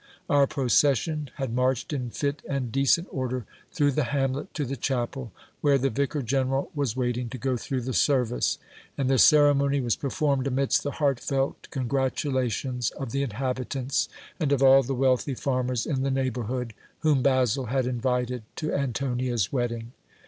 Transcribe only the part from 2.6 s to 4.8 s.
decent order through the hamlet to the